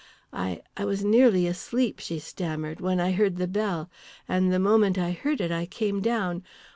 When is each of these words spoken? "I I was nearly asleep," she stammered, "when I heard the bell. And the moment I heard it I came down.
"I 0.33 0.63
I 0.75 0.83
was 0.83 1.03
nearly 1.03 1.45
asleep," 1.45 1.99
she 1.99 2.17
stammered, 2.17 2.81
"when 2.81 2.99
I 2.99 3.11
heard 3.11 3.35
the 3.35 3.45
bell. 3.45 3.91
And 4.27 4.51
the 4.51 4.57
moment 4.57 4.97
I 4.97 5.11
heard 5.11 5.39
it 5.39 5.51
I 5.51 5.67
came 5.67 6.01
down. 6.01 6.41